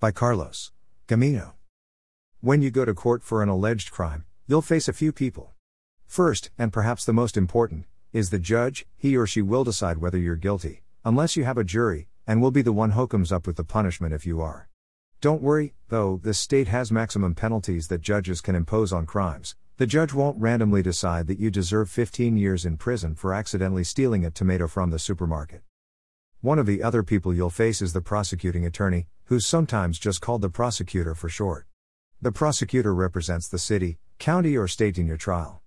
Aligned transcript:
By 0.00 0.12
Carlos 0.12 0.70
Gamino. 1.08 1.54
When 2.40 2.62
you 2.62 2.70
go 2.70 2.84
to 2.84 2.94
court 2.94 3.24
for 3.24 3.42
an 3.42 3.48
alleged 3.48 3.90
crime, 3.90 4.26
you'll 4.46 4.62
face 4.62 4.86
a 4.86 4.92
few 4.92 5.10
people. 5.10 5.54
First, 6.06 6.50
and 6.56 6.72
perhaps 6.72 7.04
the 7.04 7.12
most 7.12 7.36
important, 7.36 7.84
is 8.12 8.30
the 8.30 8.38
judge, 8.38 8.86
he 8.96 9.16
or 9.16 9.26
she 9.26 9.42
will 9.42 9.64
decide 9.64 9.98
whether 9.98 10.16
you're 10.16 10.36
guilty, 10.36 10.84
unless 11.04 11.34
you 11.34 11.42
have 11.42 11.58
a 11.58 11.64
jury, 11.64 12.06
and 12.28 12.40
will 12.40 12.52
be 12.52 12.62
the 12.62 12.72
one 12.72 12.92
who 12.92 13.08
comes 13.08 13.32
up 13.32 13.44
with 13.44 13.56
the 13.56 13.64
punishment 13.64 14.14
if 14.14 14.24
you 14.24 14.40
are. 14.40 14.68
Don't 15.20 15.42
worry, 15.42 15.74
though, 15.88 16.20
the 16.22 16.32
state 16.32 16.68
has 16.68 16.92
maximum 16.92 17.34
penalties 17.34 17.88
that 17.88 18.00
judges 18.00 18.40
can 18.40 18.54
impose 18.54 18.92
on 18.92 19.04
crimes. 19.04 19.56
The 19.78 19.86
judge 19.86 20.14
won't 20.14 20.40
randomly 20.40 20.80
decide 20.80 21.26
that 21.26 21.40
you 21.40 21.50
deserve 21.50 21.90
15 21.90 22.36
years 22.36 22.64
in 22.64 22.76
prison 22.76 23.16
for 23.16 23.34
accidentally 23.34 23.82
stealing 23.82 24.24
a 24.24 24.30
tomato 24.30 24.68
from 24.68 24.90
the 24.90 25.00
supermarket. 25.00 25.62
One 26.40 26.60
of 26.60 26.66
the 26.66 26.84
other 26.84 27.02
people 27.02 27.34
you'll 27.34 27.50
face 27.50 27.82
is 27.82 27.92
the 27.92 28.00
prosecuting 28.00 28.64
attorney, 28.64 29.08
who's 29.24 29.44
sometimes 29.44 29.98
just 29.98 30.20
called 30.20 30.40
the 30.40 30.48
prosecutor 30.48 31.16
for 31.16 31.28
short. 31.28 31.66
The 32.22 32.30
prosecutor 32.30 32.94
represents 32.94 33.48
the 33.48 33.58
city, 33.58 33.98
county, 34.20 34.56
or 34.56 34.68
state 34.68 34.98
in 34.98 35.08
your 35.08 35.16
trial. 35.16 35.62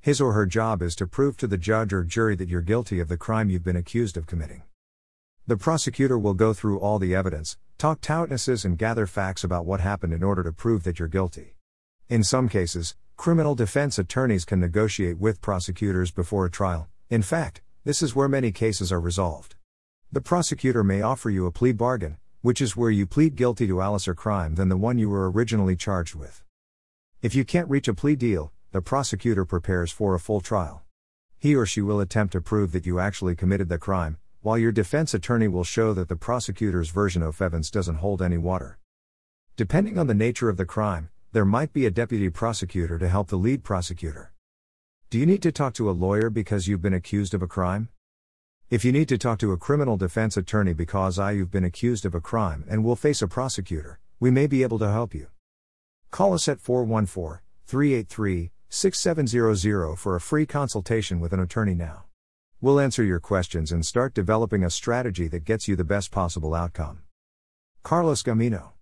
His 0.00 0.22
or 0.22 0.32
her 0.32 0.46
job 0.46 0.80
is 0.80 0.96
to 0.96 1.06
prove 1.06 1.36
to 1.36 1.46
the 1.46 1.58
judge 1.58 1.92
or 1.92 2.04
jury 2.04 2.36
that 2.36 2.48
you're 2.48 2.62
guilty 2.62 3.00
of 3.00 3.08
the 3.08 3.18
crime 3.18 3.50
you've 3.50 3.62
been 3.62 3.76
accused 3.76 4.16
of 4.16 4.26
committing. 4.26 4.62
The 5.46 5.58
prosecutor 5.58 6.18
will 6.18 6.32
go 6.32 6.54
through 6.54 6.80
all 6.80 6.98
the 6.98 7.14
evidence, 7.14 7.58
talk 7.76 8.00
to 8.00 8.20
witnesses, 8.22 8.64
and 8.64 8.78
gather 8.78 9.06
facts 9.06 9.44
about 9.44 9.66
what 9.66 9.80
happened 9.80 10.14
in 10.14 10.22
order 10.22 10.42
to 10.42 10.52
prove 10.52 10.84
that 10.84 10.98
you're 10.98 11.06
guilty. 11.06 11.54
In 12.08 12.24
some 12.24 12.48
cases, 12.48 12.96
criminal 13.18 13.54
defense 13.54 13.98
attorneys 13.98 14.46
can 14.46 14.58
negotiate 14.58 15.18
with 15.18 15.42
prosecutors 15.42 16.10
before 16.10 16.46
a 16.46 16.50
trial. 16.50 16.88
In 17.10 17.20
fact, 17.20 17.60
this 17.84 18.00
is 18.00 18.16
where 18.16 18.26
many 18.26 18.52
cases 18.52 18.90
are 18.90 19.00
resolved. 19.00 19.53
The 20.14 20.20
prosecutor 20.20 20.84
may 20.84 21.02
offer 21.02 21.28
you 21.28 21.44
a 21.44 21.50
plea 21.50 21.72
bargain, 21.72 22.18
which 22.40 22.60
is 22.60 22.76
where 22.76 22.88
you 22.88 23.04
plead 23.04 23.34
guilty 23.34 23.66
to 23.66 23.82
a 23.82 23.90
lesser 23.90 24.14
crime 24.14 24.54
than 24.54 24.68
the 24.68 24.76
one 24.76 24.96
you 24.96 25.10
were 25.10 25.28
originally 25.28 25.74
charged 25.74 26.14
with. 26.14 26.44
If 27.20 27.34
you 27.34 27.44
can't 27.44 27.68
reach 27.68 27.88
a 27.88 27.94
plea 27.94 28.14
deal, 28.14 28.52
the 28.70 28.80
prosecutor 28.80 29.44
prepares 29.44 29.90
for 29.90 30.14
a 30.14 30.20
full 30.20 30.40
trial. 30.40 30.84
He 31.36 31.56
or 31.56 31.66
she 31.66 31.80
will 31.80 31.98
attempt 31.98 32.30
to 32.34 32.40
prove 32.40 32.70
that 32.70 32.86
you 32.86 33.00
actually 33.00 33.34
committed 33.34 33.68
the 33.68 33.76
crime, 33.76 34.18
while 34.40 34.56
your 34.56 34.70
defense 34.70 35.14
attorney 35.14 35.48
will 35.48 35.64
show 35.64 35.92
that 35.94 36.08
the 36.08 36.14
prosecutor's 36.14 36.90
version 36.90 37.20
of 37.20 37.40
events 37.40 37.68
doesn't 37.68 37.96
hold 37.96 38.22
any 38.22 38.38
water. 38.38 38.78
Depending 39.56 39.98
on 39.98 40.06
the 40.06 40.14
nature 40.14 40.48
of 40.48 40.58
the 40.58 40.64
crime, 40.64 41.10
there 41.32 41.44
might 41.44 41.72
be 41.72 41.86
a 41.86 41.90
deputy 41.90 42.30
prosecutor 42.30 43.00
to 43.00 43.08
help 43.08 43.30
the 43.30 43.36
lead 43.36 43.64
prosecutor. 43.64 44.32
Do 45.10 45.18
you 45.18 45.26
need 45.26 45.42
to 45.42 45.50
talk 45.50 45.74
to 45.74 45.90
a 45.90 45.98
lawyer 46.06 46.30
because 46.30 46.68
you've 46.68 46.82
been 46.82 46.94
accused 46.94 47.34
of 47.34 47.42
a 47.42 47.48
crime? 47.48 47.88
If 48.74 48.84
you 48.84 48.90
need 48.90 49.08
to 49.10 49.18
talk 49.18 49.38
to 49.38 49.52
a 49.52 49.56
criminal 49.56 49.96
defense 49.96 50.36
attorney 50.36 50.72
because 50.72 51.16
I 51.16 51.30
you've 51.30 51.52
been 51.52 51.62
accused 51.62 52.04
of 52.04 52.12
a 52.12 52.20
crime 52.20 52.64
and 52.68 52.82
will 52.82 52.96
face 52.96 53.22
a 53.22 53.28
prosecutor, 53.28 54.00
we 54.18 54.32
may 54.32 54.48
be 54.48 54.64
able 54.64 54.80
to 54.80 54.90
help 54.90 55.14
you. 55.14 55.28
Call 56.10 56.34
us 56.34 56.48
at 56.48 56.60
414 56.60 57.38
383 57.68 58.50
6700 58.70 59.94
for 59.94 60.16
a 60.16 60.20
free 60.20 60.44
consultation 60.44 61.20
with 61.20 61.32
an 61.32 61.38
attorney 61.38 61.76
now. 61.76 62.06
We'll 62.60 62.80
answer 62.80 63.04
your 63.04 63.20
questions 63.20 63.70
and 63.70 63.86
start 63.86 64.12
developing 64.12 64.64
a 64.64 64.70
strategy 64.70 65.28
that 65.28 65.44
gets 65.44 65.68
you 65.68 65.76
the 65.76 65.84
best 65.84 66.10
possible 66.10 66.52
outcome. 66.52 67.02
Carlos 67.84 68.24
Gamino 68.24 68.72